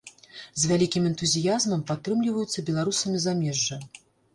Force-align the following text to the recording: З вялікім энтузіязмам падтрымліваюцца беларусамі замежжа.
З 0.61 0.69
вялікім 0.71 1.03
энтузіязмам 1.11 1.85
падтрымліваюцца 1.95 2.59
беларусамі 2.71 3.17
замежжа. 3.29 3.85